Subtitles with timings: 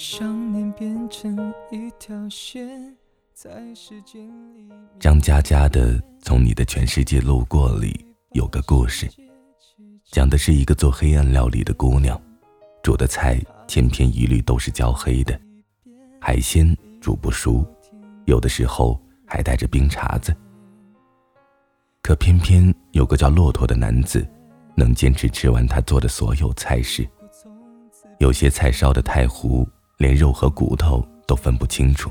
[0.00, 2.96] 想念变成一条线，
[3.34, 4.66] 在时间里。
[4.98, 9.06] 张嘉佳的《从你的全世界路过》里有个故事，
[10.10, 12.18] 讲的是一个做黑暗料理的姑娘，
[12.82, 15.38] 煮的菜千篇一律都是焦黑的，
[16.18, 17.62] 海鲜煮不熟，
[18.24, 20.34] 有的时候还带着冰碴子。
[22.00, 24.26] 可偏偏有个叫骆驼的男子，
[24.74, 27.06] 能坚持吃完他做的所有菜式。
[28.18, 29.68] 有些菜烧得太糊。
[30.00, 32.10] 连肉和骨头都分不清楚，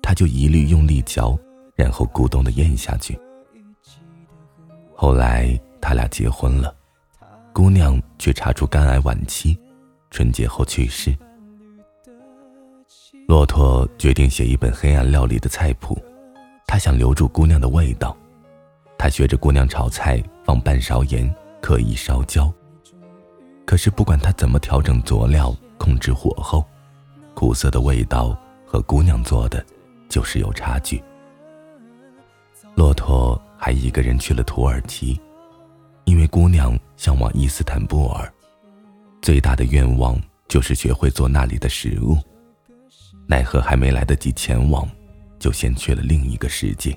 [0.00, 1.36] 他就一律用力嚼，
[1.74, 3.18] 然后咕咚的咽下去。
[4.94, 6.72] 后来他俩结婚了，
[7.52, 9.58] 姑娘却查出肝癌晚期，
[10.12, 11.12] 春节后去世。
[13.26, 16.00] 骆驼决定写一本黑暗料理的菜谱，
[16.64, 18.16] 他想留住姑娘的味道。
[18.96, 21.28] 他学着姑娘炒菜，放半勺盐，
[21.60, 22.52] 刻意烧焦。
[23.66, 26.64] 可是不管他怎么调整佐料，控制火候。
[27.40, 29.64] 苦涩的味道和姑娘做的
[30.10, 31.02] 就是有差距。
[32.74, 35.18] 骆驼还一个人去了土耳其，
[36.04, 38.30] 因为姑娘向往伊斯坦布尔，
[39.22, 42.14] 最大的愿望就是学会做那里的食物。
[43.26, 44.86] 奈何还没来得及前往，
[45.38, 46.94] 就先去了另一个世界。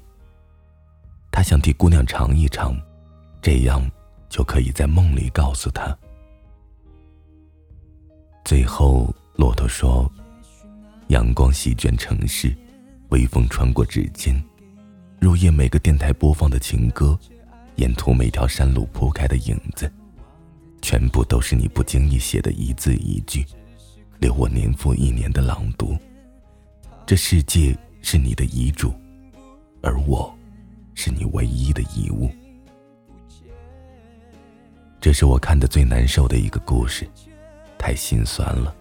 [1.32, 2.78] 他想替姑娘尝一尝，
[3.42, 3.90] 这样
[4.28, 5.98] 就可以在梦里告诉她。
[8.44, 9.08] 最后，
[9.38, 10.12] 骆驼说。
[11.14, 12.52] 阳光席卷城市，
[13.10, 14.44] 微风穿过指尖，
[15.20, 17.16] 入夜每个电台播放的情歌，
[17.76, 19.94] 沿途每条山路铺开的影子，
[20.82, 23.46] 全部都是你不经意写的一字一句，
[24.18, 25.96] 留我年复一年的朗读。
[27.06, 28.92] 这世界是你的遗嘱，
[29.84, 30.36] 而我，
[30.96, 32.28] 是你唯一的遗物。
[35.00, 37.08] 这是我看的最难受的一个故事，
[37.78, 38.76] 太心酸了。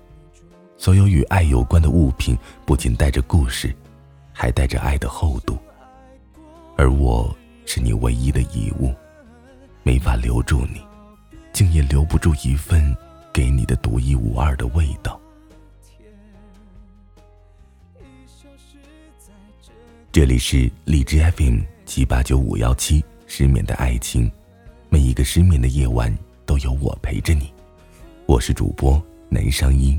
[0.83, 3.73] 所有与爱有关的物品，不仅带着故事，
[4.33, 5.57] 还带着爱的厚度。
[6.77, 7.33] 而我
[7.65, 8.93] 是你唯一的遗物，
[9.85, 10.81] 没法留住你，
[11.53, 12.83] 竟也留不住一份
[13.33, 15.21] 给你的独一无二的味道。
[20.11, 24.29] 这里是荔枝 FM 七八九五幺七，失眠的爱情，
[24.89, 26.13] 每一个失眠的夜晚
[26.45, 27.55] 都有我陪着你。
[28.27, 29.97] 我是主播南商音。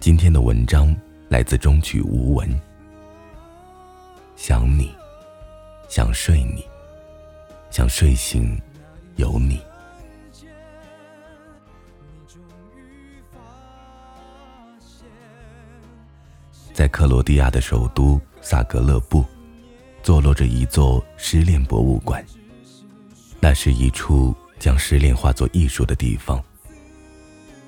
[0.00, 0.96] 今天的文章
[1.28, 2.48] 来自中曲无闻。
[4.34, 4.90] 想你，
[5.90, 6.64] 想睡你，
[7.70, 8.58] 想睡醒
[9.16, 9.60] 有你。
[16.72, 19.22] 在克罗地亚的首都萨格勒布，
[20.02, 22.24] 坐落着一座失恋博物馆。
[23.38, 26.42] 那是一处将失恋化作艺术的地方。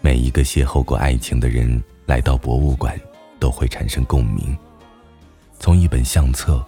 [0.01, 1.79] 每一个邂逅过爱情的人。
[2.07, 2.99] 来到博物馆，
[3.39, 4.57] 都会产生共鸣。
[5.59, 6.65] 从一本相册、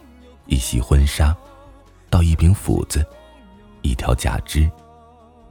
[0.46, 1.36] 一袭婚纱，
[2.08, 3.04] 到一柄斧子、
[3.82, 4.70] 一条假肢，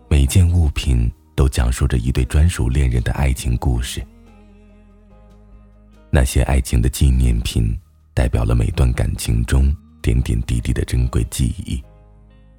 [0.09, 4.01] 每件物品都讲述着一对专属恋人的爱情故事。
[6.09, 7.77] 那些爱情的纪念品，
[8.13, 11.83] 代表了每段感情中点点滴滴的珍贵记忆，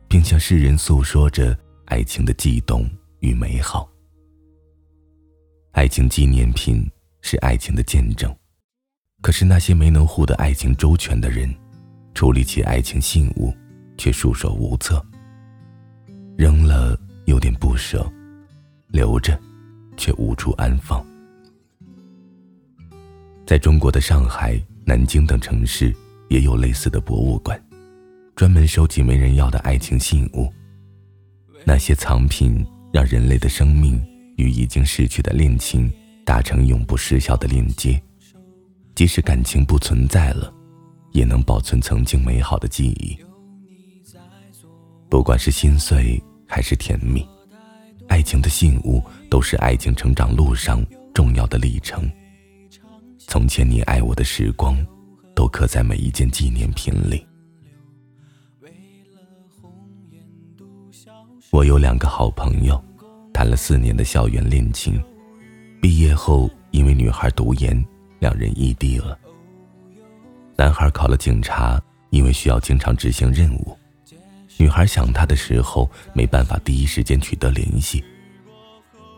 [0.08, 1.56] 并向世人诉说着
[1.86, 2.88] 爱情的悸动
[3.20, 3.88] 与美好。
[5.72, 6.86] 爱情纪念品。
[7.26, 8.30] 是爱情的见证，
[9.22, 11.52] 可是那些没能护得爱情周全的人，
[12.12, 13.50] 处理起爱情信物，
[13.96, 15.02] 却束手无策。
[16.36, 18.06] 扔了有点不舍，
[18.88, 19.40] 留着，
[19.96, 21.02] 却无处安放。
[23.46, 25.96] 在中国的上海、南京等城市，
[26.28, 27.58] 也有类似的博物馆，
[28.36, 30.52] 专门收集没人要的爱情信物。
[31.64, 32.62] 那些藏品，
[32.92, 33.98] 让人类的生命
[34.36, 35.90] 与已经逝去的恋情。
[36.24, 38.00] 达成永不失效的链接，
[38.94, 40.52] 即使感情不存在了，
[41.12, 43.16] 也能保存曾经美好的记忆。
[45.10, 47.26] 不管是心碎还是甜蜜，
[48.08, 52.10] 爱情的信物都是爱情成长路上重要的历程。
[53.18, 54.76] 从前你爱我的时光，
[55.34, 57.26] 都刻在每一件纪念品里。
[61.50, 62.82] 我有两个好朋友，
[63.32, 65.00] 谈了四年的校园恋情。
[65.84, 67.84] 毕业后，因为女孩读研，
[68.18, 69.18] 两人异地了。
[70.56, 71.78] 男孩考了警察，
[72.08, 73.78] 因为需要经常执行任务。
[74.56, 78.02] 女孩想他的时候，没办法第一时间取得联系。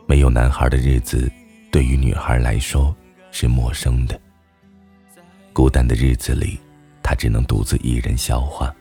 [0.08, 1.30] 没有男孩的日子，
[1.70, 2.92] 对于女孩来说
[3.30, 4.20] 是陌生的。
[5.52, 6.58] 孤单的日子里，
[7.00, 8.74] 她只能独自一人消化。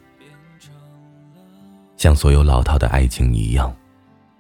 [1.98, 3.72] 像所有老套的爱情一样，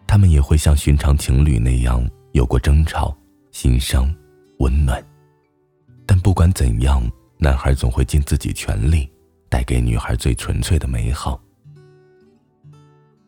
[0.08, 3.16] 他们也会像寻常情侣那样有过争吵。
[3.56, 4.14] 心伤，
[4.60, 5.02] 温暖。
[6.06, 9.10] 但不管怎样，男孩总会尽自己全力，
[9.48, 11.42] 带给女孩最纯粹的美好。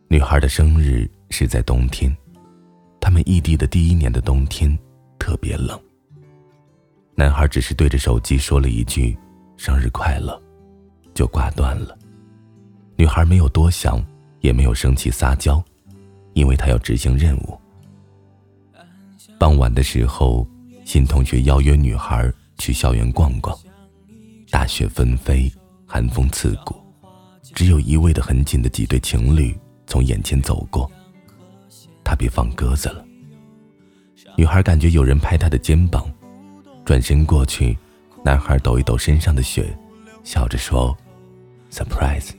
[0.10, 2.14] 女孩的生日是在冬天，
[3.00, 4.78] 他们异地的第一年的冬天
[5.18, 5.80] 特别冷。
[7.16, 9.18] 男孩只是对着手机说了一句
[9.56, 10.38] “生日快乐”，
[11.16, 11.98] 就挂断了。
[12.98, 14.06] 女孩没有多想，
[14.42, 15.64] 也没有生气撒娇，
[16.34, 17.58] 因为她要执行任务。
[19.40, 20.48] 傍晚的时候，
[20.84, 23.58] 新同学邀约女孩去校园逛逛。
[24.50, 25.52] 大雪纷飞，
[25.86, 26.76] 寒风刺骨，
[27.54, 29.56] 只有依偎的很紧的几对情侣
[29.86, 30.90] 从眼前走过。
[32.04, 33.06] 他别放鸽子了。
[34.36, 36.10] 女孩感觉有人拍她的肩膀。
[36.86, 37.78] 转身过去，
[38.24, 39.78] 男孩抖一抖身上的雪，
[40.24, 40.98] 笑着说
[41.70, 42.30] ：“surprise。”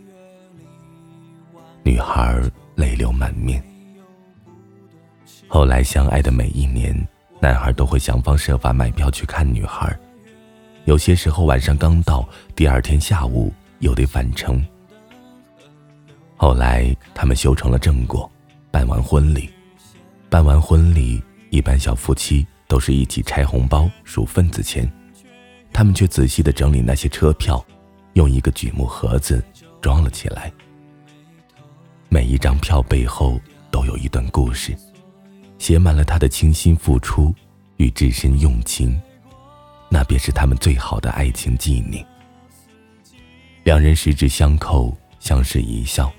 [1.84, 2.40] 女孩
[2.74, 3.62] 泪流满面。
[5.48, 6.94] 后来相爱的每一年，
[7.40, 9.98] 男孩都会想方设法买票去看女孩。
[10.84, 14.64] 有些时候晚上刚到，第二天下午又得返程。
[16.36, 18.30] 后来他们修成了正果，
[18.70, 19.50] 办完婚礼，
[20.28, 22.46] 办完婚礼，一般小夫妻。
[22.68, 24.86] 都是一起拆红包数份子钱，
[25.72, 27.64] 他们却仔细的整理那些车票，
[28.12, 29.42] 用一个榉木盒子
[29.80, 30.52] 装了起来。
[32.10, 33.40] 每一张票背后
[33.70, 34.76] 都有一段故事，
[35.58, 37.34] 写满了他的倾心付出
[37.76, 39.00] 与至深用情，
[39.90, 42.04] 那便是他们最好的爱情纪念。
[43.64, 46.10] 两人十指相扣，相视一笑，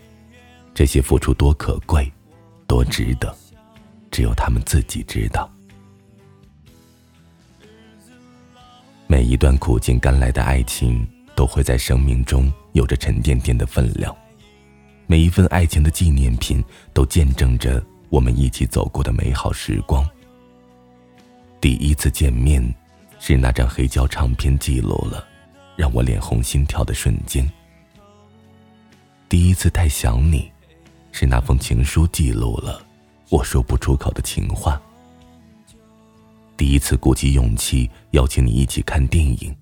[0.73, 2.11] 这些付出多可贵，
[2.67, 3.35] 多值得，
[4.11, 5.49] 只有他们自己知道。
[9.07, 14.15] 每一段苦尽甘来的爱情，都会在生命中有着沉甸甸的分量。
[15.07, 16.63] 每一份爱情的纪念品，
[16.93, 20.07] 都见证着我们一起走过的美好时光。
[21.61, 22.63] 第一次见面，
[23.19, 25.27] 是那张黑胶唱片记录了
[25.75, 27.49] 让我脸红心跳的瞬间。
[29.27, 30.51] 第一次太想你，
[31.11, 32.81] 是那封情书记录了
[33.29, 34.81] 我说不出口的情话。
[36.57, 39.55] 第一次鼓起勇气邀请你一起看电影，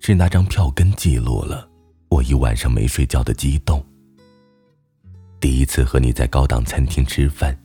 [0.00, 1.68] 是那张票根记录了
[2.08, 3.84] 我一晚上没睡觉的激动。
[5.38, 7.56] 第一次和你在高档餐厅吃饭，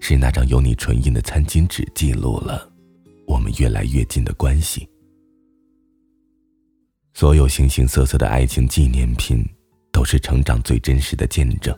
[0.00, 2.70] 是那张有你唇印的餐巾纸记录了
[3.26, 4.88] 我们越来越近的关系。
[7.14, 9.44] 所有形形色色的爱情纪念品，
[9.90, 11.76] 都是成长最真实的见证。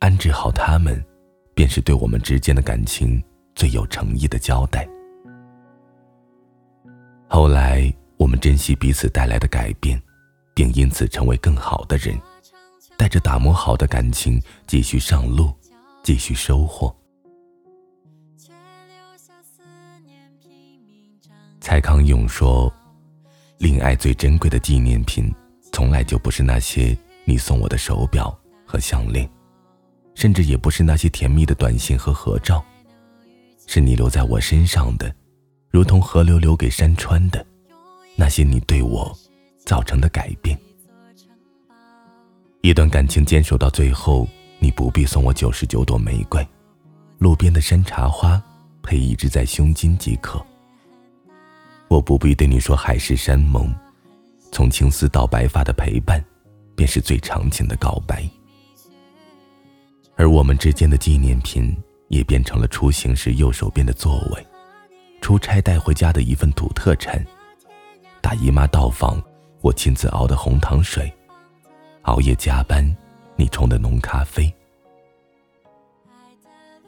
[0.00, 1.02] 安置好它们，
[1.54, 3.22] 便是对我们之间的感情
[3.54, 4.86] 最有诚意的交代。
[7.28, 10.02] 后来，我们珍惜彼此带来的改变，
[10.54, 12.20] 并因此成为更好的人，
[12.98, 15.52] 带着打磨好的感情继续上路，
[16.02, 16.94] 继续收获。
[21.60, 22.72] 蔡康永说
[23.58, 25.32] ：“恋爱最珍贵的纪念品，
[25.72, 28.36] 从来就不是那些你送我的手表
[28.66, 29.28] 和项链，
[30.14, 32.62] 甚至也不是那些甜蜜的短信和合照，
[33.66, 35.14] 是你留在我身上的。”
[35.70, 37.46] 如同河流留给山川的
[38.14, 39.10] 那些你对我
[39.64, 40.58] 造成的改变。
[42.60, 46.46] 一段感情坚守到最后，你不必送我九十九朵玫瑰，
[47.22, 48.42] 路边的山茶花
[48.82, 50.44] 配一支在胸襟即可。
[51.86, 53.72] 我不必对你说海誓山盟，
[54.50, 56.20] 从青丝到白发的陪伴，
[56.74, 58.28] 便是最长情的告白。
[60.16, 61.72] 而我们之间的纪念品，
[62.08, 64.46] 也变成了出行时右手边的座位。
[65.20, 67.24] 出差带回家的一份土特产，
[68.20, 69.22] 大姨妈到访，
[69.60, 71.12] 我亲自熬的红糖水，
[72.02, 72.84] 熬夜加班，
[73.36, 74.52] 你冲的浓咖啡。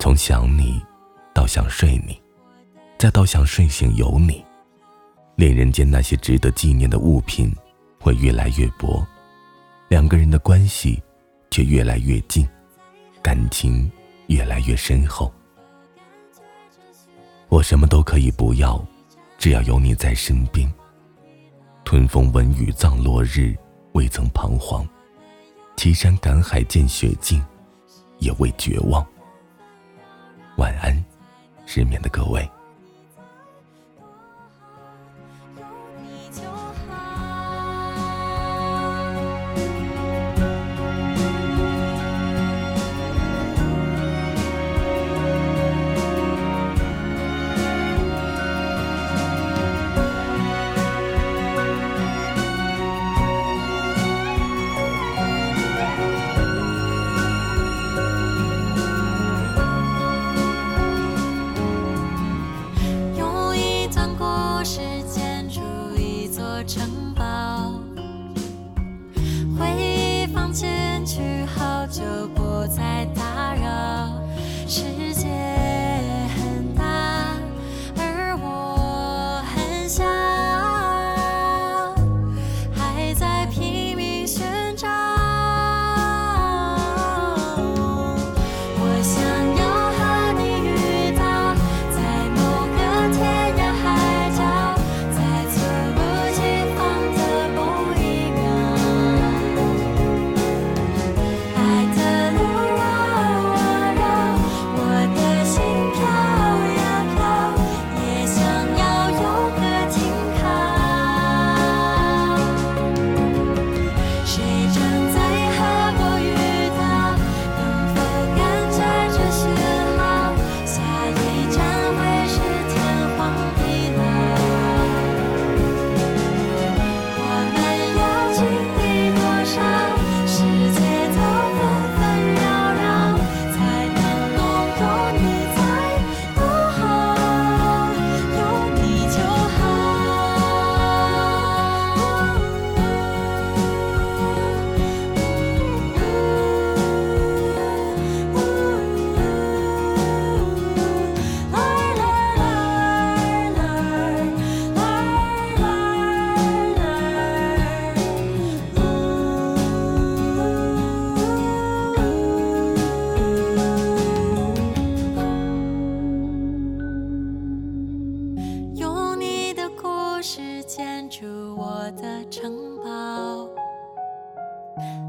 [0.05, 0.85] 从想你，
[1.33, 2.21] 到想睡你，
[2.99, 4.45] 再到想睡醒有你，
[5.35, 7.51] 恋人间那些值得纪念的物品，
[7.99, 9.03] 会越来越薄，
[9.89, 11.03] 两个人的关系，
[11.51, 12.47] 却越来越近，
[13.23, 13.91] 感情
[14.27, 15.33] 越来越深厚。
[17.49, 18.79] 我什么都可以不要，
[19.39, 20.71] 只要有你在身边。
[21.83, 23.57] 吞风闻雨葬落日，
[23.93, 24.87] 未曾彷徨；
[25.79, 27.43] 岐山赶海见雪尽，
[28.19, 29.03] 也未绝望。
[30.57, 31.05] 晚安，
[31.67, 32.49] 失眠的各位。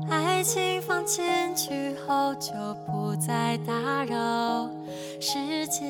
[0.09, 1.23] 爱情放进
[1.55, 2.51] 去后就
[2.85, 4.69] 不再打扰
[5.19, 5.85] 世界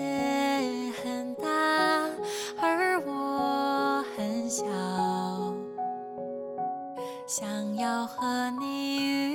[1.04, 1.48] 很大
[2.62, 4.64] 而我很小。
[7.28, 9.35] 想要和你